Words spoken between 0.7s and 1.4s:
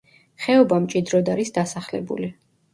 მჭიდროდ